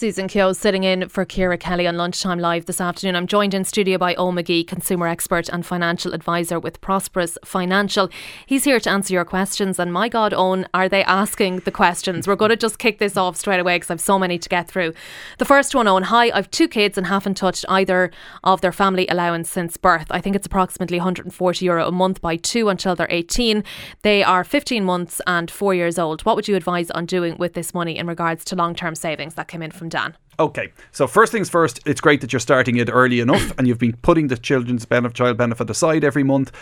Susan 0.00 0.28
Keogh 0.28 0.52
sitting 0.52 0.84
in 0.84 1.08
for 1.08 1.24
Ciara 1.24 1.58
Kelly 1.58 1.84
on 1.84 1.96
Lunchtime 1.96 2.38
Live 2.38 2.66
this 2.66 2.80
afternoon. 2.80 3.16
I'm 3.16 3.26
joined 3.26 3.52
in 3.52 3.64
studio 3.64 3.98
by 3.98 4.14
Eoin 4.14 4.40
McGee, 4.40 4.64
consumer 4.64 5.08
expert 5.08 5.48
and 5.48 5.66
financial 5.66 6.14
advisor 6.14 6.60
with 6.60 6.80
Prosperous 6.80 7.36
Financial. 7.44 8.08
He's 8.46 8.62
here 8.62 8.78
to 8.78 8.90
answer 8.90 9.12
your 9.12 9.24
questions. 9.24 9.80
And 9.80 9.92
my 9.92 10.08
God, 10.08 10.32
Eoin, 10.32 10.66
are 10.72 10.88
they 10.88 11.02
asking 11.02 11.62
the 11.64 11.72
questions? 11.72 12.28
We're 12.28 12.36
going 12.36 12.50
to 12.50 12.56
just 12.56 12.78
kick 12.78 13.00
this 13.00 13.16
off 13.16 13.36
straight 13.36 13.58
away 13.58 13.74
because 13.74 13.90
I've 13.90 14.00
so 14.00 14.20
many 14.20 14.38
to 14.38 14.48
get 14.48 14.68
through. 14.68 14.94
The 15.38 15.44
first 15.44 15.74
one, 15.74 15.86
Eoin, 15.86 16.04
hi, 16.04 16.30
I've 16.32 16.48
two 16.52 16.68
kids 16.68 16.96
and 16.96 17.08
haven't 17.08 17.34
touched 17.34 17.64
either 17.68 18.12
of 18.44 18.60
their 18.60 18.70
family 18.70 19.08
allowance 19.08 19.50
since 19.50 19.76
birth. 19.76 20.06
I 20.10 20.20
think 20.20 20.36
it's 20.36 20.46
approximately 20.46 20.98
140 20.98 21.64
euro 21.64 21.88
a 21.88 21.90
month 21.90 22.20
by 22.20 22.36
two 22.36 22.68
until 22.68 22.94
they're 22.94 23.08
18. 23.10 23.64
They 24.02 24.22
are 24.22 24.44
15 24.44 24.84
months 24.84 25.20
and 25.26 25.50
four 25.50 25.74
years 25.74 25.98
old. 25.98 26.24
What 26.24 26.36
would 26.36 26.46
you 26.46 26.54
advise 26.54 26.88
on 26.92 27.04
doing 27.04 27.36
with 27.36 27.54
this 27.54 27.74
money 27.74 27.98
in 27.98 28.06
regards 28.06 28.44
to 28.44 28.54
long 28.54 28.76
term 28.76 28.94
savings 28.94 29.34
that 29.34 29.48
came 29.48 29.60
in 29.60 29.72
from 29.72 29.87
Dan. 29.88 30.16
Okay, 30.40 30.72
so 30.92 31.06
first 31.06 31.32
things 31.32 31.50
first, 31.50 31.80
it's 31.84 32.00
great 32.00 32.20
that 32.20 32.32
you're 32.32 32.40
starting 32.40 32.76
it 32.76 32.88
early 32.92 33.20
enough 33.20 33.52
and 33.58 33.66
you've 33.66 33.78
been 33.78 33.96
putting 34.02 34.28
the 34.28 34.36
children's 34.36 34.84
benefit, 34.84 35.16
child 35.16 35.36
benefit 35.36 35.68
aside 35.68 36.04
every 36.04 36.22
month. 36.22 36.52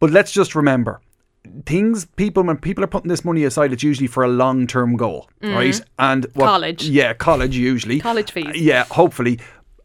But 0.00 0.10
let's 0.10 0.32
just 0.32 0.54
remember, 0.54 1.00
things 1.64 2.06
people 2.16 2.42
when 2.42 2.56
people 2.56 2.82
are 2.82 2.88
putting 2.88 3.08
this 3.08 3.24
money 3.24 3.44
aside, 3.44 3.72
it's 3.72 3.82
usually 3.82 4.08
for 4.08 4.24
a 4.24 4.28
long 4.28 4.66
term 4.66 4.96
goal, 4.96 5.28
mm. 5.42 5.54
right? 5.54 5.80
And 5.98 6.26
what, 6.34 6.46
college, 6.46 6.88
yeah, 6.88 7.14
college 7.14 7.56
usually, 7.56 8.00
college 8.00 8.32
fees, 8.32 8.56
yeah, 8.56 8.84
hopefully 8.90 9.38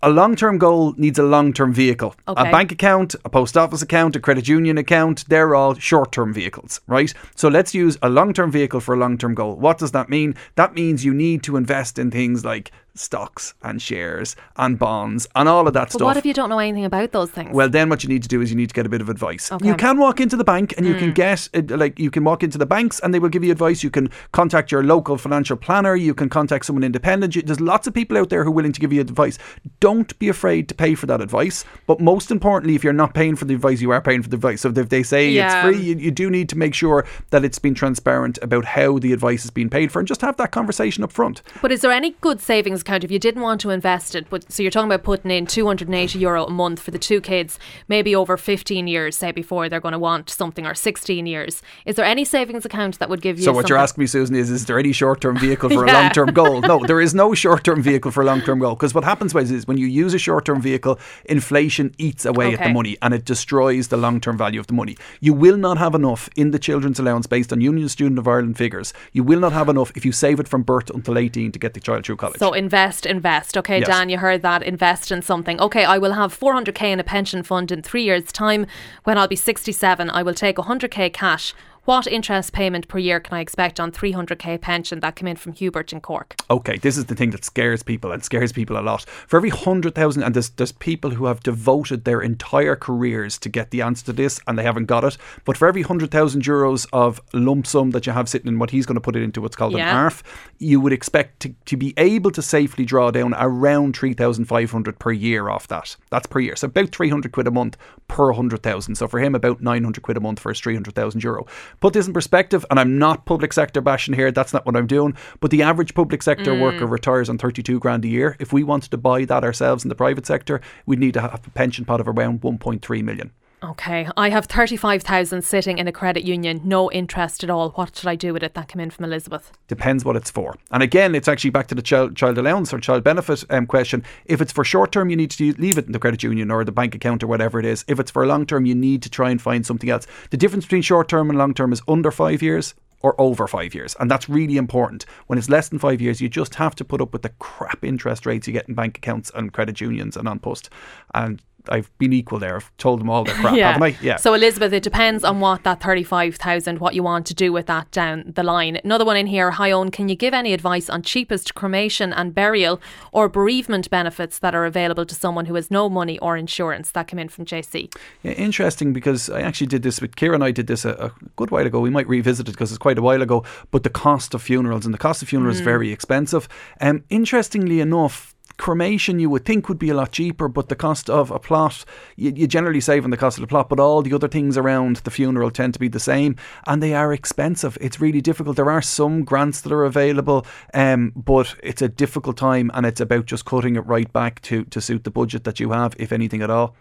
a 0.06 0.10
long 0.10 0.36
term 0.36 0.60
goal 0.60 0.94
needs 0.98 1.18
a 1.18 1.24
long 1.24 1.52
term 1.52 1.74
vehicle. 1.74 2.16
Okay. 2.28 2.48
A 2.48 2.52
bank 2.52 2.72
account, 2.72 3.16
a 3.26 3.30
post 3.30 3.58
office 3.58 3.82
account, 3.82 4.16
a 4.16 4.20
credit 4.20 4.48
union 4.48 4.78
account, 4.78 5.28
they're 5.30 5.56
all 5.56 5.74
short 5.74 6.12
term 6.12 6.32
vehicles, 6.32 6.80
right? 6.88 7.12
So 7.36 7.48
let's 7.50 7.74
use 7.74 7.98
a 8.04 8.10
long 8.10 8.32
term 8.32 8.52
vehicle 8.52 8.80
for 8.80 8.94
a 8.94 8.98
long 8.98 9.18
term 9.18 9.34
goal. 9.34 9.56
What 9.56 9.80
does 9.80 9.92
that 9.94 10.08
mean? 10.08 10.36
That 10.56 10.76
means 10.76 11.04
you 11.04 11.14
need 11.14 11.42
to 11.44 11.58
invest 11.58 11.98
in 11.98 12.12
things 12.12 12.46
like 12.46 12.72
stocks 12.96 13.54
and 13.62 13.82
shares 13.82 14.36
and 14.58 14.80
bonds 14.80 15.28
and 15.36 15.48
all 15.48 15.68
of 15.68 15.74
that 15.74 15.86
but 15.86 15.92
stuff. 15.92 16.06
What 16.06 16.18
if 16.18 16.26
you 16.26 16.34
don't 16.34 16.50
know 16.50 16.60
anything 16.60 16.86
about 16.86 17.12
those 17.12 17.30
things? 17.30 17.54
Well, 17.54 17.70
then 17.70 17.90
what 17.90 18.04
you 18.04 18.10
need 18.10 18.24
to 18.24 18.30
do 18.30 18.42
is 18.42 18.50
you 18.50 18.56
need 18.56 18.70
to 18.70 18.74
get 18.74 18.86
a 18.86 18.90
bit 18.90 19.02
of 19.02 19.10
advice. 19.10 19.52
Okay. 19.52 19.68
You 19.68 19.76
can 19.76 19.98
walk 19.98 20.20
into 20.20 20.36
the 20.36 20.44
bank 20.44 20.74
and 20.78 20.86
you 20.86 20.96
mm. 20.96 21.00
can 21.00 21.12
get 21.12 21.50
uh, 21.54 21.78
like 21.78 22.00
you 22.00 22.10
can 22.10 22.24
walk 22.24 22.44
into 22.44 22.58
the 22.58 22.66
banks 22.66 23.00
and 23.02 23.14
they 23.14 23.20
will 23.20 23.30
give 23.30 23.44
you 23.44 23.52
advice. 23.52 23.84
You 23.84 23.90
can 23.90 24.10
contact 24.32 24.72
your 24.72 24.84
local 24.84 25.18
financial 25.18 25.58
planner. 25.58 25.96
You 25.96 26.14
can 26.14 26.30
contact 26.30 26.66
someone 26.66 26.84
independent. 26.84 27.46
There's 27.46 27.62
lots 27.62 27.88
of 27.88 27.94
people 27.94 28.18
out 28.18 28.30
there 28.30 28.44
who 28.44 28.50
are 28.50 28.54
willing 28.54 28.72
to 28.72 28.80
give 28.80 28.94
you 28.94 29.02
advice. 29.02 29.38
Don't 29.80 30.18
be 30.20 30.30
afraid 30.30 30.68
to 30.70 30.76
pay 30.76 30.96
for 30.96 31.06
that 31.08 31.22
advice. 31.22 31.66
But 31.88 32.00
most 32.00 32.32
importantly, 32.32 32.76
if 32.76 32.84
you're 32.84 32.94
not 32.94 33.14
paying 33.14 33.36
for 33.36 33.46
the 33.46 33.56
advice, 33.56 33.82
you 33.82 33.92
are 33.92 34.02
paying 34.02 34.24
for 34.24 34.30
the 34.30 34.36
advice. 34.36 34.62
So 34.62 34.70
if 34.70 34.90
they 34.90 35.04
say 35.04 35.30
yeah. 35.30 35.68
it's 35.68 35.78
free, 35.78 35.84
you, 35.86 35.96
you 35.96 36.12
do 36.12 36.30
need 36.30 36.50
to 36.50 36.58
make 36.58 36.74
sure 36.74 37.06
that 37.32 37.44
it's 37.44 37.60
been 37.60 37.74
transparent 37.74 38.40
about 38.42 38.66
how 38.66 39.00
the 39.00 39.14
advice 39.14 39.44
is 39.44 39.52
being 39.52 39.70
paid 39.70 39.92
for 39.92 40.00
and 40.00 40.08
just 40.08 40.22
have 40.22 40.38
that 40.38 40.52
conversation 40.52 41.04
up 41.04 41.12
front. 41.12 41.42
But 41.62 41.72
is 41.72 41.82
there 41.82 41.92
any 41.92 42.12
good 42.22 42.40
savings 42.40 42.84
account 42.86 43.04
if 43.04 43.12
you 43.12 43.20
didn't 43.20 43.42
want 43.42 43.62
to 43.62 43.70
invest 43.70 44.16
it, 44.16 44.28
but 44.30 44.52
so 44.52 44.62
you're 44.62 44.72
talking 44.72 44.92
about 44.92 45.04
putting 45.04 45.32
in 45.32 45.46
280 45.46 46.20
euro 46.20 46.46
a 46.46 46.50
month 46.52 46.80
for 46.80 46.92
the 46.92 47.00
two 47.00 47.20
kids, 47.20 47.60
maybe 47.88 48.16
over 48.16 48.38
15 48.38 48.88
years, 48.88 49.18
say 49.18 49.32
before 49.32 49.68
they're 49.70 49.80
going 49.80 49.94
to 49.94 50.00
want 50.00 50.30
something, 50.30 50.66
or 50.66 50.74
16 50.74 51.26
years. 51.26 51.62
Is 51.86 51.96
there 51.96 52.06
any 52.06 52.24
savings 52.24 52.66
account 52.66 53.00
that 53.00 53.10
would 53.10 53.22
give 53.22 53.38
you? 53.38 53.46
So 53.46 53.52
what 53.52 53.62
something? 53.62 53.70
you're 53.70 53.78
asking 53.78 54.02
me, 54.02 54.08
Susan, 54.08 54.36
is 54.36 54.50
is 54.50 54.66
there 54.66 54.80
any 54.80 54.92
short 54.92 55.22
term 55.22 55.38
vehicle 55.38 55.70
for 55.70 55.86
yeah. 55.88 55.92
a 55.92 56.02
long 56.02 56.12
term 56.12 56.34
goal? 56.34 56.62
No, 56.62 56.86
there 56.86 57.02
is 57.02 57.14
no 57.14 57.34
short 57.44 57.64
term 57.64 57.82
vehicle 57.82 58.12
for 58.12 58.22
a 58.22 58.26
long 58.26 58.42
term 58.42 58.60
goal 58.60 58.76
because 58.76 58.94
what 58.94 59.04
happens 59.04 59.36
is, 59.36 59.68
when 59.68 59.78
you 59.78 59.88
use 59.88 60.14
a 60.14 60.20
short 60.20 60.46
term 60.46 60.62
vehicle, 60.62 61.00
inflation 61.26 61.94
eats 61.98 62.26
away 62.26 62.48
okay. 62.48 62.56
at 62.56 62.68
the 62.68 62.74
money 62.74 62.98
and 63.02 63.14
it 63.14 63.26
destroys 63.26 63.88
the 63.88 63.98
long 63.98 64.20
term 64.20 64.38
value 64.38 64.60
of 64.60 64.68
the 64.68 64.74
money. 64.74 64.96
You 65.20 65.34
will 65.34 65.58
not 65.58 65.78
have 65.78 65.96
enough 65.96 66.30
in 66.36 66.52
the 66.52 66.60
children's 66.60 67.00
allowance 67.00 67.28
based 67.28 67.52
on 67.52 67.62
Union 67.62 67.90
Student 67.90 68.20
of 68.20 68.28
Ireland 68.28 68.58
figures. 68.58 68.94
You 69.12 69.24
will 69.24 69.40
not 69.40 69.54
have 69.54 69.70
enough 69.70 69.92
if 69.96 70.06
you 70.06 70.12
save 70.12 70.40
it 70.40 70.48
from 70.48 70.64
birth 70.64 70.90
until 70.90 71.18
18 71.18 71.52
to 71.52 71.60
get 71.60 71.74
the 71.74 71.80
child 71.80 72.06
through 72.06 72.18
college. 72.18 72.40
So 72.40 72.54
invest, 72.54 72.75
invest. 72.76 73.06
Invest. 73.06 73.58
Okay, 73.58 73.80
yes. 73.80 73.88
Dan, 73.88 74.10
you 74.10 74.18
heard 74.18 74.42
that. 74.42 74.62
Invest 74.62 75.12
in 75.12 75.22
something. 75.22 75.60
Okay, 75.62 75.86
I 75.86 75.98
will 75.98 76.12
have 76.14 76.38
400k 76.38 76.92
in 76.92 77.00
a 77.00 77.04
pension 77.06 77.42
fund 77.42 77.72
in 77.72 77.82
three 77.82 78.04
years' 78.04 78.32
time. 78.34 78.68
When 79.06 79.18
I'll 79.18 79.30
be 79.30 79.38
67, 79.38 80.10
I 80.10 80.22
will 80.24 80.34
take 80.34 80.58
100k 80.58 81.14
cash 81.14 81.54
what 81.86 82.08
interest 82.08 82.52
payment 82.52 82.88
per 82.88 82.98
year 82.98 83.20
can 83.20 83.38
I 83.38 83.42
expect 83.42 83.80
on 83.80 83.92
300k 83.92 84.60
pension 84.60 85.00
that 85.02 85.16
came 85.16 85.28
in 85.28 85.36
from 85.36 85.54
Hubert 85.54 85.94
in 85.94 86.02
Cork? 86.02 86.36
Okay, 86.50 86.78
this 86.78 86.98
is 86.98 87.06
the 87.06 87.16
thing 87.16 87.30
that 87.30 87.46
scares 87.46 87.84
people 87.84 88.12
and 88.12 88.24
scares 88.24 88.52
people 88.52 88.78
a 88.78 88.82
lot. 88.82 89.04
For 89.28 89.38
every 89.38 89.52
100,000, 89.52 90.24
and 90.24 90.34
there's, 90.34 90.50
there's 90.50 90.72
people 90.72 91.12
who 91.12 91.26
have 91.26 91.42
devoted 91.42 92.04
their 92.04 92.22
entire 92.22 92.76
careers 92.76 93.38
to 93.38 93.50
get 93.50 93.70
the 93.70 93.84
answer 93.84 94.04
to 94.06 94.14
this 94.14 94.40
and 94.48 94.58
they 94.58 94.64
haven't 94.64 94.86
got 94.86 95.04
it. 95.04 95.18
But 95.46 95.58
for 95.58 95.68
every 95.68 95.84
100,000 95.84 96.42
euros 96.44 96.88
of 96.92 97.22
lump 97.34 97.68
sum 97.68 97.92
that 97.92 98.08
you 98.08 98.14
have 98.14 98.28
sitting 98.28 98.48
in 98.48 98.58
what 98.58 98.72
he's 98.72 98.88
going 98.88 98.96
to 98.96 99.02
put 99.02 99.16
it 99.16 99.22
into 99.22 99.40
what's 99.40 99.56
called 99.56 99.74
yeah. 99.74 99.92
an 99.92 99.96
ARF, 99.96 100.24
you 100.58 100.82
would 100.82 100.94
expect 100.94 101.40
to, 101.42 101.54
to 101.66 101.78
be 101.78 101.94
able 101.98 102.32
to 102.32 102.42
safely 102.42 102.86
draw 102.86 103.12
down 103.12 103.36
around 103.38 103.96
3,500 103.96 104.98
per 104.98 105.12
year 105.12 105.50
off 105.50 105.68
that. 105.68 105.96
That's 106.10 106.26
per 106.26 106.40
year. 106.40 106.56
So 106.56 106.66
about 106.66 106.90
300 106.90 107.32
quid 107.32 107.46
a 107.46 107.52
month 107.52 107.78
per 108.08 108.28
100,000. 108.28 108.96
So 108.96 109.08
for 109.08 109.20
him, 109.20 109.36
about 109.36 109.62
900 109.62 110.02
quid 110.02 110.18
a 110.18 110.20
month 110.20 110.40
for 110.40 110.50
his 110.50 110.60
300,000 110.60 111.24
euro. 111.24 111.46
Put 111.80 111.94
this 111.94 112.08
in 112.08 112.14
perspective, 112.14 112.66
and 112.70 112.80
I'm 112.80 112.98
not 112.98 113.26
public 113.26 113.54
sector 113.54 113.82
bashing 113.82 114.14
here, 114.14 114.32
that's 114.32 114.54
not 114.54 114.66
what 114.66 114.76
I'm 114.76 114.88
doing, 114.88 115.16
but 115.40 115.52
the 115.52 115.62
average 115.62 115.94
public 115.94 116.24
sector 116.24 116.54
mm. 116.54 116.62
worker 116.62 116.86
retires 116.86 117.30
on 117.30 117.38
32 117.38 117.80
grand 117.80 118.06
a 118.06 118.08
year. 118.08 118.36
If 118.40 118.54
we 118.54 118.64
wanted 118.64 118.92
to 118.92 118.98
buy 118.98 119.26
that 119.26 119.44
ourselves 119.44 119.84
in 119.84 119.90
the 119.90 119.96
private 119.96 120.26
sector, 120.26 120.62
we'd 120.86 121.00
need 121.00 121.14
to 121.16 121.22
have 121.22 121.34
a 121.34 121.50
pension 121.52 121.86
pot 121.86 122.02
of 122.02 122.08
around 122.08 122.42
1.3 122.42 123.04
million. 123.04 123.32
Okay, 123.72 124.08
I 124.16 124.30
have 124.30 124.46
35,000 124.46 125.42
sitting 125.42 125.80
in 125.80 125.88
a 125.88 125.92
credit 125.92 126.24
union, 126.24 126.62
no 126.64 126.92
interest 126.92 127.44
at 127.44 127.50
all. 127.50 127.72
What 127.72 127.96
should 127.96 128.08
I 128.08 128.16
do 128.16 128.32
with 128.32 128.44
it? 128.44 128.54
That 128.54 128.68
came 128.68 128.80
in 128.80 128.92
from 128.92 129.06
Elizabeth. 129.06 129.52
Depends 129.68 130.06
what 130.06 130.16
it's 130.16 130.30
for. 130.30 130.56
And 130.70 130.84
again, 130.84 131.16
it's 131.16 131.28
actually 131.28 131.50
back 131.50 131.66
to 131.68 131.76
the 131.76 131.82
child, 131.82 132.16
child 132.16 132.38
allowance 132.38 132.72
or 132.72 132.80
child 132.80 133.04
benefit 133.04 133.44
um, 133.50 133.66
question. 133.66 134.04
If 134.26 134.40
it's 134.40 134.52
for 134.52 134.64
short 134.64 134.92
term, 134.92 135.10
you 135.10 135.16
need 135.16 135.32
to 135.32 135.54
leave 135.54 135.80
it 135.80 135.88
in 135.88 135.94
the 135.94 136.00
credit 136.00 136.22
union 136.22 136.52
or 136.52 136.64
the 136.64 136.72
bank 136.72 136.94
account 136.94 137.24
or 137.24 137.28
whatever 137.28 137.60
it 137.60 137.66
is. 137.66 137.84
If 137.88 138.00
it's 138.00 138.12
for 138.12 138.28
long 138.28 138.46
term, 138.46 138.68
you 138.68 138.76
need 138.76 139.02
to 139.02 139.10
try 139.10 139.32
and 139.32 139.42
find 139.42 139.66
something 139.66 139.90
else. 139.90 140.06
The 140.30 140.38
difference 140.38 140.66
between 140.66 140.84
short 140.84 141.10
term 141.10 141.32
and 141.32 141.40
long 141.40 141.56
term 141.56 141.74
is 141.74 141.82
under 141.88 142.12
five 142.12 142.44
years 142.44 142.76
or 143.02 143.20
over 143.20 143.48
five 143.48 143.74
years. 143.74 143.96
And 144.00 144.12
that's 144.12 144.30
really 144.30 144.58
important. 144.58 145.06
When 145.26 145.40
it's 145.40 145.50
less 145.50 145.70
than 145.70 145.80
five 145.80 146.02
years, 146.02 146.22
you 146.22 146.30
just 146.30 146.56
have 146.56 146.76
to 146.76 146.86
put 146.86 147.02
up 147.02 147.14
with 147.14 147.24
the 147.24 147.30
crap 147.40 147.84
interest 147.84 148.28
rates 148.28 148.46
you 148.46 148.54
get 148.54 148.70
in 148.70 148.76
bank 148.76 149.00
accounts 149.00 149.32
and 149.34 149.54
credit 149.54 149.82
unions 149.82 150.18
and 150.18 150.28
on 150.28 150.38
post. 150.38 150.70
And 151.16 151.42
I've 151.70 151.96
been 151.98 152.14
equal 152.14 152.40
there. 152.40 152.56
I've 152.56 152.76
told 152.78 153.00
them 153.00 153.10
all 153.10 153.24
their 153.24 153.36
crap, 153.36 153.56
yeah. 153.56 153.74
haven't 153.74 153.84
I? 153.84 153.98
Yeah. 154.02 154.18
So 154.18 154.34
Elizabeth, 154.34 154.74
it 154.74 154.84
depends 154.84 155.24
on 155.24 155.40
what 155.40 155.64
that 155.64 155.82
thirty-five 155.82 156.36
thousand, 156.36 156.80
what 156.80 156.96
you 156.96 157.04
want 157.04 157.26
to 157.28 157.34
do 157.34 157.52
with 157.52 157.66
that 157.68 157.92
down 157.92 158.32
the 158.36 158.44
line. 158.44 158.80
Another 158.84 159.06
one 159.06 159.18
in 159.18 159.28
here, 159.28 159.52
hi 159.52 159.70
Eoin, 159.70 159.92
can 159.92 160.10
you 160.10 160.16
give 160.16 160.34
any 160.34 160.54
advice 160.54 160.90
on 160.90 161.02
cheapest 161.02 161.56
cremation 161.56 162.14
and 162.14 162.34
burial 162.34 162.82
or 163.12 163.30
bereavement 163.30 163.90
benefits 163.90 164.40
that 164.40 164.54
are 164.54 164.66
available 164.66 165.06
to 165.06 165.16
someone 165.16 165.46
who 165.46 165.56
has 165.56 165.72
no 165.72 165.90
money 165.90 166.20
or 166.20 166.38
insurance? 166.38 166.92
That 166.92 167.08
came 167.08 167.20
in 167.20 167.30
from 167.30 167.46
JC. 167.46 167.94
Yeah, 168.24 168.34
interesting 168.34 168.94
because 168.94 169.30
I 169.30 169.42
actually 169.42 169.68
did 169.68 169.84
this 169.84 170.02
with 170.02 170.16
Ciara 170.16 170.36
and 170.36 170.44
I 170.44 170.52
did 170.52 170.68
this 170.68 170.86
a, 170.86 170.92
a 170.92 171.12
good 171.36 171.52
while 171.52 171.66
ago. 171.66 171.80
We 171.80 171.90
might 171.90 172.08
revisit 172.08 172.48
it 172.48 172.52
because 172.52 172.72
it's 172.72 172.78
quite 172.78 172.98
a 172.98 173.02
while 173.02 173.22
ago. 173.22 173.44
But 173.72 173.84
the 173.84 173.90
cost 173.90 174.34
of 174.34 174.42
funerals 174.42 174.86
and 174.86 174.94
the 174.94 175.00
cost 175.00 175.22
of 175.22 175.30
funerals 175.30 175.58
mm. 175.58 175.60
is 175.62 175.66
very 175.66 175.92
expensive. 175.92 176.48
Um, 176.82 177.04
interestingly 177.10 177.80
enough, 177.80 178.35
cremation 178.58 179.20
you 179.20 179.30
would 179.30 179.46
think 179.46 179.68
would 179.68 179.80
be 179.80 179.90
a 179.90 179.94
lot 179.94 180.12
cheaper, 180.12 180.48
but 180.48 180.70
the 180.70 180.76
cost 180.76 181.10
of 181.10 181.32
a 181.32 181.40
plot, 181.40 181.86
you, 182.16 182.32
you, 182.36 182.48
generally 182.48 182.82
save 182.82 183.04
on 183.04 183.10
the 183.10 183.18
cost 183.18 183.38
of 183.38 183.42
the 183.42 183.48
plot, 183.48 183.70
but 183.70 183.80
all 183.80 184.02
the 184.02 184.14
other 184.14 184.28
things 184.28 184.58
around 184.58 184.98
the 184.98 185.12
funeral 185.12 185.52
tend 185.52 185.74
to 185.74 185.80
be 185.80 185.88
the 185.88 186.00
same 186.00 186.36
and 186.68 186.82
they 186.82 186.94
are 186.94 187.14
expensive. 187.14 187.78
It's 187.82 188.00
really 188.00 188.22
difficult. 188.22 188.56
There 188.56 188.72
are 188.72 188.82
some 188.82 189.24
grants 189.24 189.62
that 189.62 189.72
are 189.72 189.84
available, 189.84 190.46
um, 190.74 191.12
but 191.16 191.56
it's 191.64 191.82
a 191.82 191.90
difficult 191.90 192.38
time 192.38 192.72
and 192.74 192.86
it's 192.86 193.02
about 193.02 193.26
just 193.26 193.46
cutting 193.46 193.76
it 193.76 193.86
right 193.86 194.12
back 194.12 194.42
to, 194.44 194.64
to 194.66 194.82
suit 194.82 195.04
the 195.04 195.12
budget 195.12 195.44
that 195.44 195.60
you 195.60 195.72
have, 195.72 195.96
if 195.98 196.12
anything 196.12 196.42
at 196.42 196.50
all. 196.50 196.76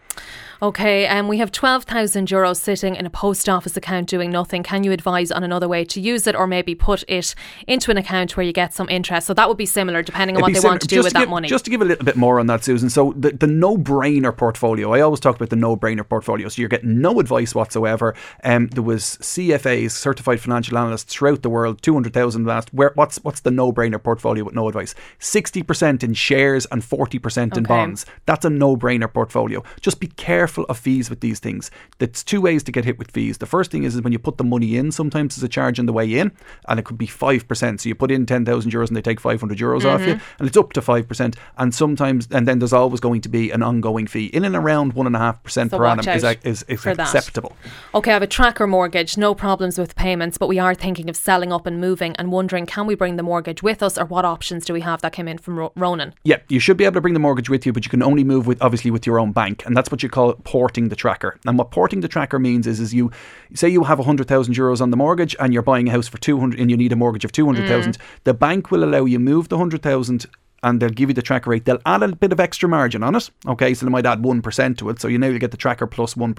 Okay, 0.62 1.06
and 1.06 1.20
um, 1.20 1.28
we 1.28 1.38
have 1.38 1.52
12,000 1.52 2.28
euros 2.28 2.56
sitting 2.56 2.94
in 2.94 3.04
a 3.04 3.10
post 3.10 3.48
office 3.48 3.76
account 3.76 4.08
doing 4.08 4.30
nothing. 4.30 4.62
Can 4.62 4.84
you 4.84 4.92
advise 4.92 5.30
on 5.30 5.44
another 5.44 5.68
way 5.68 5.84
to 5.84 6.00
use 6.00 6.26
it 6.26 6.34
or 6.34 6.46
maybe 6.46 6.74
put 6.74 7.04
it 7.08 7.34
into 7.66 7.90
an 7.90 7.98
account 7.98 8.36
where 8.36 8.46
you 8.46 8.52
get 8.52 8.72
some 8.72 8.88
interest? 8.88 9.26
So 9.26 9.34
that 9.34 9.48
would 9.48 9.58
be 9.58 9.66
similar 9.66 10.02
depending 10.02 10.36
on 10.36 10.40
It'd 10.40 10.42
what 10.42 10.52
they 10.54 10.60
similar. 10.60 10.72
want 10.72 10.82
to 10.82 10.86
do 10.86 10.98
with 10.98 11.08
to 11.08 11.12
that 11.14 11.20
give, 11.20 11.28
money. 11.28 11.48
Just 11.64 11.70
to 11.72 11.78
give 11.78 11.80
a 11.80 11.86
little 11.86 12.04
bit 12.04 12.16
more 12.16 12.38
on 12.38 12.46
that, 12.48 12.62
Susan. 12.62 12.90
So 12.90 13.14
the, 13.16 13.30
the 13.30 13.46
no 13.46 13.78
brainer 13.78 14.36
portfolio, 14.36 14.92
I 14.92 15.00
always 15.00 15.18
talk 15.18 15.36
about 15.36 15.48
the 15.48 15.56
no 15.56 15.78
brainer 15.78 16.06
portfolio. 16.06 16.46
So 16.50 16.60
you're 16.60 16.68
getting 16.68 17.00
no 17.00 17.20
advice 17.20 17.54
whatsoever. 17.54 18.14
Um, 18.42 18.66
there 18.66 18.82
was 18.82 19.16
CFAs, 19.22 19.92
certified 19.92 20.42
financial 20.42 20.76
analysts 20.76 21.04
throughout 21.04 21.40
the 21.40 21.48
world, 21.48 21.80
200,000 21.80 22.44
last. 22.44 22.74
Where, 22.74 22.92
what's, 22.96 23.16
what's 23.24 23.40
the 23.40 23.50
no 23.50 23.72
brainer 23.72 24.02
portfolio 24.02 24.44
with 24.44 24.54
no 24.54 24.68
advice? 24.68 24.94
60% 25.20 26.04
in 26.04 26.12
shares 26.12 26.66
and 26.66 26.82
40% 26.82 27.38
in 27.38 27.50
okay. 27.52 27.60
bonds. 27.62 28.04
That's 28.26 28.44
a 28.44 28.50
no 28.50 28.76
brainer 28.76 29.10
portfolio. 29.10 29.64
Just 29.80 30.00
be 30.00 30.08
careful 30.08 30.66
of 30.68 30.76
fees 30.76 31.08
with 31.08 31.20
these 31.20 31.38
things. 31.38 31.70
There's 31.96 32.22
two 32.22 32.42
ways 32.42 32.62
to 32.64 32.72
get 32.72 32.84
hit 32.84 32.98
with 32.98 33.10
fees. 33.10 33.38
The 33.38 33.46
first 33.46 33.70
thing 33.70 33.84
is, 33.84 33.94
is 33.94 34.02
when 34.02 34.12
you 34.12 34.18
put 34.18 34.36
the 34.36 34.44
money 34.44 34.76
in, 34.76 34.92
sometimes 34.92 35.34
there's 35.34 35.44
a 35.44 35.48
charge 35.48 35.80
on 35.80 35.86
the 35.86 35.94
way 35.94 36.12
in, 36.12 36.30
and 36.68 36.78
it 36.78 36.84
could 36.84 36.98
be 36.98 37.06
5%. 37.06 37.80
So 37.80 37.88
you 37.88 37.94
put 37.94 38.10
in 38.10 38.26
10,000 38.26 38.70
euros 38.70 38.88
and 38.88 38.96
they 38.98 39.00
take 39.00 39.18
500 39.18 39.56
euros 39.56 39.78
mm-hmm. 39.78 39.88
off 39.88 40.02
you, 40.02 40.16
mm-hmm. 40.16 40.36
and 40.40 40.46
it's 40.46 40.58
up 40.58 40.74
to 40.74 40.82
5%. 40.82 41.34
And 41.56 41.74
sometimes, 41.74 42.28
and 42.30 42.48
then 42.48 42.58
there's 42.58 42.72
always 42.72 43.00
going 43.00 43.20
to 43.22 43.28
be 43.28 43.50
an 43.50 43.62
ongoing 43.62 44.06
fee. 44.06 44.26
In 44.26 44.44
and 44.44 44.56
around 44.56 44.94
1.5% 44.94 45.70
so 45.70 45.76
per 45.76 45.86
annum 45.86 46.08
is, 46.08 46.24
is, 46.42 46.62
is 46.68 46.86
acceptable. 46.86 47.56
That. 47.62 47.98
Okay, 47.98 48.10
I 48.10 48.14
have 48.14 48.22
a 48.22 48.26
tracker 48.26 48.66
mortgage, 48.66 49.16
no 49.16 49.34
problems 49.34 49.78
with 49.78 49.94
payments, 49.94 50.38
but 50.38 50.48
we 50.48 50.58
are 50.58 50.74
thinking 50.74 51.08
of 51.08 51.16
selling 51.16 51.52
up 51.52 51.66
and 51.66 51.80
moving 51.80 52.16
and 52.16 52.32
wondering 52.32 52.66
can 52.66 52.86
we 52.86 52.94
bring 52.94 53.16
the 53.16 53.22
mortgage 53.22 53.62
with 53.62 53.82
us 53.82 53.96
or 53.98 54.04
what 54.04 54.24
options 54.24 54.64
do 54.64 54.72
we 54.72 54.80
have 54.80 55.00
that 55.02 55.12
came 55.12 55.28
in 55.28 55.38
from 55.38 55.70
Ronan? 55.76 56.14
Yeah, 56.24 56.38
you 56.48 56.60
should 56.60 56.76
be 56.76 56.84
able 56.84 56.94
to 56.94 57.00
bring 57.00 57.14
the 57.14 57.20
mortgage 57.20 57.48
with 57.48 57.66
you, 57.66 57.72
but 57.72 57.84
you 57.84 57.90
can 57.90 58.02
only 58.02 58.24
move 58.24 58.46
with 58.46 58.60
obviously 58.62 58.90
with 58.90 59.06
your 59.06 59.18
own 59.18 59.32
bank, 59.32 59.64
and 59.66 59.76
that's 59.76 59.90
what 59.90 60.02
you 60.02 60.08
call 60.08 60.34
porting 60.44 60.88
the 60.88 60.96
tracker. 60.96 61.38
And 61.46 61.58
what 61.58 61.70
porting 61.70 62.00
the 62.00 62.08
tracker 62.08 62.38
means 62.38 62.66
is, 62.66 62.80
is 62.80 62.92
you 62.92 63.10
say 63.54 63.68
you 63.68 63.84
have 63.84 63.98
hundred 63.98 64.28
thousand 64.28 64.54
euros 64.54 64.80
on 64.80 64.90
the 64.90 64.96
mortgage 64.96 65.34
and 65.40 65.52
you're 65.52 65.62
buying 65.62 65.88
a 65.88 65.92
house 65.92 66.08
for 66.08 66.18
two 66.18 66.38
hundred, 66.38 66.60
and 66.60 66.70
you 66.70 66.76
need 66.76 66.92
a 66.92 66.96
mortgage 66.96 67.24
of 67.24 67.32
two 67.32 67.46
hundred 67.46 67.68
thousand. 67.68 67.98
Mm. 67.98 68.02
The 68.24 68.34
bank 68.34 68.70
will 68.70 68.84
allow 68.84 69.04
you 69.04 69.18
move 69.18 69.48
the 69.48 69.58
hundred 69.58 69.82
thousand 69.82 70.26
and 70.64 70.80
they'll 70.80 70.88
give 70.88 71.10
you 71.10 71.14
the 71.14 71.22
tracker 71.22 71.50
rate. 71.50 71.66
They'll 71.66 71.80
add 71.86 72.02
a 72.02 72.16
bit 72.16 72.32
of 72.32 72.40
extra 72.40 72.68
margin 72.68 73.02
on 73.04 73.14
it. 73.14 73.30
Okay, 73.46 73.74
so 73.74 73.86
they 73.86 73.92
might 73.92 74.06
add 74.06 74.22
1% 74.22 74.78
to 74.78 74.90
it. 74.90 75.00
So 75.00 75.06
you 75.06 75.18
know 75.18 75.28
you 75.28 75.38
get 75.38 75.52
the 75.52 75.56
tracker 75.56 75.86
plus 75.86 76.16
1 76.16 76.34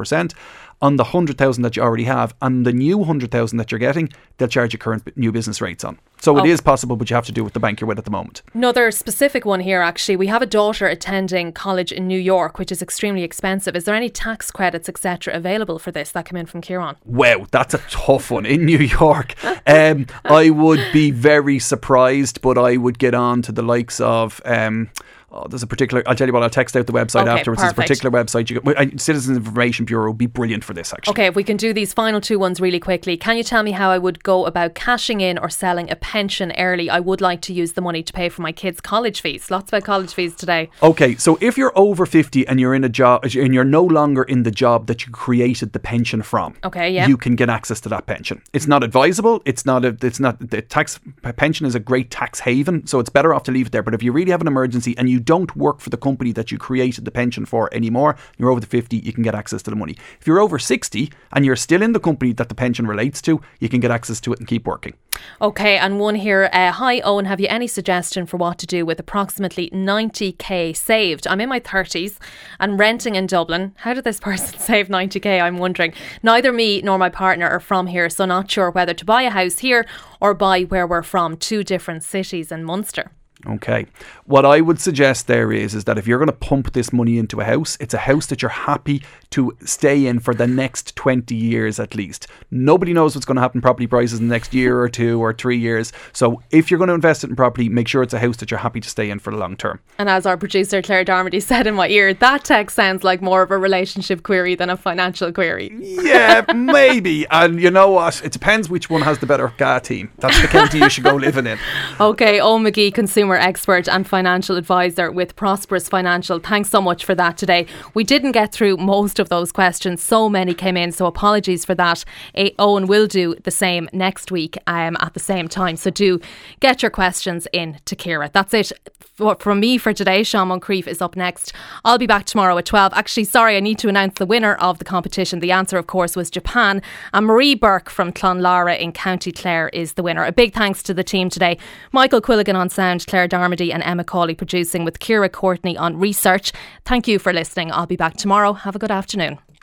on 0.82 0.96
the 0.98 1.04
100,000 1.04 1.62
that 1.64 1.76
you 1.78 1.84
already 1.84 2.04
have. 2.04 2.36
And 2.42 2.66
the 2.66 2.74
new 2.74 2.98
100,000 2.98 3.58
that 3.58 3.72
you're 3.72 3.80
getting, 3.80 4.12
they'll 4.38 4.50
charge 4.50 4.74
you 4.74 4.80
current 4.80 5.16
new 5.16 5.32
business 5.32 5.62
rates 5.62 5.84
on. 5.84 6.00
So 6.20 6.38
it 6.38 6.42
oh. 6.42 6.46
is 6.46 6.62
possible, 6.62 6.96
but 6.96 7.10
you 7.10 7.16
have 7.16 7.26
to 7.26 7.32
do 7.32 7.44
with 7.44 7.54
the 7.54 7.60
bank 7.60 7.82
you're 7.82 7.88
with 7.88 7.98
at 7.98 8.06
the 8.06 8.12
moment. 8.12 8.42
Another 8.54 8.90
specific 8.92 9.46
one 9.46 9.60
here, 9.60 9.82
actually. 9.82 10.16
We 10.16 10.28
have 10.28 10.42
a 10.42 10.48
daughter 10.48 10.88
attending 10.88 11.52
college 11.52 11.92
in 11.92 12.08
New 12.08 12.20
York, 12.20 12.58
which 12.58 12.72
is 12.72 12.82
extremely 12.82 13.24
expensive. 13.24 13.76
Is 13.76 13.84
there 13.84 13.96
any 13.96 14.10
tax 14.10 14.52
credits, 14.52 14.90
etc., 14.90 15.34
available 15.34 15.78
for 15.80 15.92
this 15.92 16.12
that 16.12 16.26
come 16.26 16.38
in 16.38 16.46
from 16.46 16.62
Kieran? 16.62 16.96
Wow, 17.06 17.46
that's 17.52 17.74
a 17.74 17.80
tough 17.90 18.32
one 18.32 18.46
in 18.46 18.66
New 18.66 18.80
York. 18.80 19.36
Um, 19.68 20.06
I 20.26 20.52
would 20.52 20.84
be 20.94 21.10
very 21.10 21.58
surprised, 21.58 22.42
but 22.42 22.56
I 22.56 22.78
would 22.78 23.00
get 23.00 23.16
on 23.16 23.42
to 23.44 23.52
the 23.52 23.64
likes 23.64 24.00
of. 24.00 24.40
Um, 24.46 24.90
oh, 25.36 25.48
there's 25.50 25.64
a 25.64 25.68
particular. 25.68 26.04
I'll 26.08 26.16
tell 26.16 26.28
you 26.28 26.34
what. 26.34 26.44
I'll 26.44 26.50
text 26.50 26.76
out 26.76 26.88
the 26.88 26.94
website 26.94 27.24
okay, 27.24 27.40
afterwards. 27.40 27.62
Perfect. 27.62 27.78
There's 27.78 28.00
a 28.00 28.02
particular 28.02 28.24
website. 28.24 28.50
You 28.50 28.62
get, 28.62 29.02
Citizens 29.02 29.38
Information 29.38 29.86
Bureau 29.86 30.10
would 30.10 30.18
be 30.18 30.26
brilliant 30.26 30.64
for 30.64 30.74
this. 30.74 30.94
Actually. 30.94 31.12
Okay, 31.12 31.26
if 31.28 31.36
we 31.36 31.44
can 31.44 31.58
do 31.58 31.74
these 31.74 31.94
final 31.94 32.22
two 32.22 32.40
ones 32.40 32.62
really 32.62 32.80
quickly. 32.80 33.18
Can 33.18 33.38
you 33.38 33.44
tell 33.44 33.64
me 33.64 33.72
how 33.72 33.90
I 33.90 33.98
would 33.98 34.24
go 34.24 34.46
about 34.46 34.76
cashing 34.76 35.22
in 35.22 35.38
or 35.38 35.50
selling 35.50 35.92
a 35.92 35.96
pension 35.96 36.52
early? 36.58 36.90
I 36.90 37.00
would 37.00 37.22
like 37.22 37.42
to 37.42 37.54
use 37.54 37.74
the 37.74 37.82
money 37.82 38.04
to 38.04 38.14
pay 38.14 38.30
for 38.30 38.42
my 38.42 38.52
kids' 38.52 38.82
college 38.82 39.22
fees. 39.22 39.52
Lots 39.52 39.70
about 39.70 39.84
college 39.84 40.14
fees 40.14 40.36
today. 40.36 40.70
Okay, 40.82 41.16
so 41.16 41.38
if 41.42 41.58
you're 41.58 41.74
over 41.76 42.06
fifty 42.06 42.48
and 42.48 42.60
you're 42.60 42.76
in 42.76 42.84
a 42.84 42.90
job 42.90 43.24
and 43.24 43.54
you're 43.54 43.64
no 43.64 43.84
longer 43.84 44.24
in 44.24 44.44
the 44.44 44.52
job 44.52 44.88
that 44.88 45.06
you 45.06 45.12
created 45.12 45.74
the 45.74 45.80
pension 45.80 46.22
from, 46.22 46.56
okay, 46.64 46.90
yeah, 46.90 47.08
you 47.08 47.18
can 47.18 47.36
get 47.36 47.50
access 47.50 47.80
to 47.82 47.90
that 47.90 48.06
pension. 48.06 48.42
It's 48.54 48.68
not 48.68 48.84
advisable. 48.84 49.42
It's 49.46 49.66
not 49.66 49.86
a. 49.86 49.98
It's 50.02 50.20
not 50.20 50.40
the 50.40 50.62
tax 50.62 51.00
pension 51.38 51.66
is 51.66 51.76
a 51.76 51.80
great 51.80 52.12
tax 52.12 52.40
haven, 52.40 52.88
so 52.88 53.00
it's 53.00 53.10
better 53.10 53.34
off 53.34 53.44
to 53.44 53.52
leave 53.52 53.68
it 53.68 53.72
there. 53.72 53.84
But 53.84 53.94
if 53.94 54.04
you 54.04 54.12
really 54.12 54.32
have 54.32 54.42
an 54.42 54.48
emergency 54.48 54.98
and 54.98 55.10
you 55.10 55.20
don't 55.26 55.56
work 55.56 55.80
for 55.82 55.90
the 55.90 55.98
company 55.98 56.32
that 56.34 56.52
you 56.52 56.58
created 56.58 57.06
the 57.06 57.12
pension 57.12 57.46
for 57.46 57.74
anymore. 57.74 58.16
You're 58.38 58.52
over 58.52 58.60
the 58.60 58.68
50, 58.68 58.98
you 58.98 59.12
can 59.12 59.24
get 59.24 59.36
access 59.36 59.62
to 59.64 59.70
the 59.70 59.76
money. 59.76 59.96
If 60.20 60.28
you're 60.28 60.40
over 60.40 60.58
60 60.58 61.12
and 61.34 61.46
you're 61.46 61.56
still 61.56 61.82
in 61.82 61.94
the 61.94 62.00
company 62.00 62.34
that 62.34 62.50
the 62.50 62.56
pension 62.56 62.88
relates 62.88 63.22
to, 63.24 63.42
you 63.60 63.70
can 63.70 63.80
get 63.80 63.92
access 63.92 64.22
to 64.22 64.34
it 64.34 64.40
and 64.40 64.48
keep 64.48 64.66
working. 64.66 64.94
Okay, 65.42 65.78
and 65.78 66.00
one 66.00 66.16
here. 66.16 66.50
Uh, 66.52 66.72
Hi, 66.72 67.02
Eoin. 67.02 67.26
Have 67.26 67.40
you 67.40 67.48
any 67.50 67.68
suggestion 67.68 68.26
for 68.26 68.38
what 68.38 68.58
to 68.60 68.68
do 68.68 68.86
with 68.86 69.00
approximately 69.00 69.70
90k 69.70 70.76
saved? 70.76 71.28
I'm 71.28 71.42
in 71.42 71.50
my 71.50 71.60
30s 71.60 72.18
and 72.60 72.80
renting 72.80 73.16
in 73.16 73.28
Dublin. 73.28 73.74
How 73.78 73.94
did 73.94 74.04
this 74.04 74.20
person 74.30 74.60
save 74.60 74.88
90k? 74.88 75.42
I'm 75.42 75.58
wondering. 75.58 75.94
Neither 76.24 76.52
me 76.52 76.82
nor 76.82 76.98
my 76.98 77.10
partner 77.10 77.48
are 77.48 77.60
from 77.60 77.88
here, 77.88 78.10
so 78.10 78.26
not 78.26 78.50
sure 78.52 78.70
whether 78.70 78.94
to 78.94 79.06
buy 79.06 79.24
a 79.24 79.30
house 79.30 79.60
here 79.60 79.86
or 80.20 80.34
buy 80.34 80.64
where 80.64 80.88
we're 80.88 81.04
from, 81.04 81.38
two 81.38 81.64
different 81.64 82.04
cities 82.04 82.52
in 82.52 82.64
Munster. 82.64 83.12
Okay. 83.48 83.86
What 84.26 84.46
I 84.46 84.62
would 84.62 84.80
suggest 84.80 85.28
there 85.28 85.52
is 85.52 85.76
is 85.76 85.84
that 85.86 85.98
if 85.98 86.08
you're 86.08 86.18
going 86.18 86.28
to 86.28 86.34
pump 86.34 86.74
this 86.74 86.92
money 86.92 87.18
into 87.18 87.42
a 87.42 87.44
house, 87.44 87.78
it's 87.80 87.94
a 87.94 88.00
house 88.00 88.26
that 88.28 88.42
you're 88.42 88.50
happy 88.50 89.04
to 89.36 89.56
stay 89.64 90.06
in 90.06 90.20
for 90.20 90.34
the 90.34 90.48
next 90.48 90.96
20 90.96 91.36
years 91.36 91.80
at 91.80 91.96
least. 91.96 92.28
Nobody 92.50 92.94
knows 92.94 93.16
what's 93.16 93.26
going 93.26 93.36
to 93.36 93.42
happen 93.42 93.62
property 93.62 93.88
prices 93.88 94.20
in 94.20 94.28
the 94.28 94.34
next 94.34 94.54
year 94.54 94.80
or 94.80 94.90
two 94.90 95.22
or 95.22 95.34
3 95.34 95.58
years. 95.58 95.92
So 96.14 96.42
if 96.52 96.72
you're 96.72 96.78
going 96.78 96.88
to 96.88 96.94
invest 96.94 97.24
it 97.24 97.30
in 97.30 97.36
property, 97.36 97.70
make 97.70 97.88
sure 97.88 98.02
it's 98.02 98.14
a 98.14 98.20
house 98.20 98.38
that 98.38 98.50
you're 98.50 98.60
happy 98.60 98.80
to 98.80 98.90
stay 98.90 99.10
in 99.10 99.20
for 99.20 99.32
the 99.32 99.38
long 99.38 99.58
term. 99.58 99.80
And 99.98 100.10
as 100.10 100.26
our 100.26 100.38
producer 100.38 100.82
Claire 100.82 101.06
Darmody 101.06 101.42
said 101.42 101.68
in 101.68 101.76
my 101.76 101.88
ear, 101.90 102.14
that 102.14 102.46
text 102.46 102.76
sounds 102.76 103.04
like 103.04 103.22
more 103.22 103.42
of 103.42 103.52
a 103.52 103.58
relationship 103.58 104.24
query 104.24 104.56
than 104.56 104.70
a 104.70 104.78
financial 104.78 105.32
query. 105.32 105.76
Yeah, 105.80 106.46
maybe. 106.56 107.28
And 107.30 107.62
you 107.62 107.72
know 107.72 107.92
what? 107.92 108.24
It 108.24 108.32
depends 108.32 108.70
which 108.70 108.90
one 108.90 109.02
has 109.02 109.20
the 109.20 109.26
better 109.26 109.54
GAA 109.58 109.80
team. 109.80 110.12
That's 110.18 110.42
the 110.42 110.48
county 110.48 110.80
you 110.80 110.90
should 110.90 111.04
go 111.04 111.16
living 111.16 111.46
in. 111.46 111.60
Okay, 112.00 112.40
Eoin 112.40 112.68
McGee, 112.68 112.94
consumer 112.94 113.36
consumer 113.36 113.50
expert 113.50 113.88
and 113.88 114.08
financial 114.08 114.56
advisor 114.56 115.12
with 115.12 115.36
Prosperous 115.36 115.90
Financial. 115.90 116.40
Thanks 116.40 116.70
so 116.70 116.82
much 116.82 117.04
for 117.04 117.16
that 117.16 117.38
today. 117.38 117.66
We 117.94 118.04
didn't 118.04 118.34
get 118.34 118.52
through 118.52 118.78
most 118.78 119.20
of 119.20 119.25
those 119.30 119.52
questions. 119.52 120.02
So 120.02 120.30
many 120.30 120.54
came 120.54 120.78
in, 120.78 120.92
so 120.92 121.06
apologies 121.06 121.66
for 121.66 121.76
that. 121.76 122.06
Eoin 122.36 122.88
will 122.88 123.08
do 123.08 123.36
the 123.44 123.52
same 123.52 123.90
next 123.94 124.32
week 124.32 124.58
um, 124.68 124.98
at 125.02 125.14
the 125.14 125.20
same 125.20 125.48
time. 125.48 125.76
So 125.76 125.90
do 125.90 126.20
get 126.60 126.82
your 126.82 126.92
questions 126.92 127.48
in 127.54 127.80
to 127.86 127.96
Ciara. 127.96 128.30
That's 128.34 128.54
it 128.54 128.72
for, 129.16 129.36
from 129.40 129.60
me 129.60 129.78
for 129.78 129.94
today. 129.94 130.24
Sean 130.24 130.50
Moncrief 130.50 130.88
is 130.88 131.02
up 131.02 131.16
next. 131.16 131.54
I'll 131.84 131.98
be 131.98 132.08
back 132.08 132.26
tomorrow 132.26 132.58
at 132.58 132.66
12. 132.66 132.94
Actually, 132.94 133.24
sorry, 133.24 133.56
I 133.56 133.60
need 133.62 133.80
to 133.80 133.88
announce 133.88 134.16
the 134.16 134.26
winner 134.26 134.56
of 134.56 134.78
the 134.80 134.86
competition. 134.86 135.40
The 135.40 135.52
answer, 135.52 135.78
of 135.78 135.88
course, 135.88 136.16
was 136.16 136.30
Japan. 136.30 136.82
And 137.14 137.26
Marie 137.26 137.56
Burke 137.56 137.90
from 137.90 138.12
Clonlara 138.12 138.78
in 138.78 138.92
County 138.92 139.32
Clare 139.32 139.70
is 139.70 139.94
the 139.94 140.04
winner. 140.04 140.26
A 140.26 140.32
big 140.32 140.54
thanks 140.54 140.84
to 140.84 140.94
the 140.94 141.04
team 141.04 141.30
today. 141.30 141.58
Michael 141.92 142.22
Quilligan 142.22 142.56
on 142.56 142.70
sound, 142.70 143.06
Claire 143.08 143.28
Darmody 143.28 143.74
and 143.74 143.84
Emma 143.84 144.04
Cawley 144.04 144.36
producing 144.36 144.84
with 144.84 145.00
Ciara 145.00 145.30
Courtney 145.30 145.78
on 145.78 145.98
research. 145.98 146.52
Thank 146.84 147.08
you 147.08 147.18
for 147.18 147.32
listening. 147.32 147.72
I'll 147.72 147.86
be 147.86 147.96
back 147.96 148.18
tomorrow. 148.18 148.54
Have 148.54 148.76
a 148.76 148.80
good 148.80 148.92
afternoon. 149.16 149.55